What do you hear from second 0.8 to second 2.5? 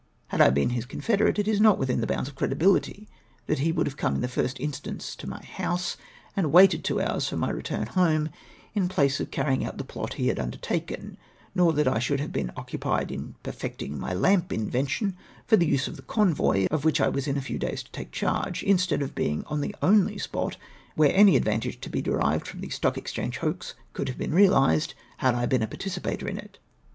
confederate, it is not within the bounds of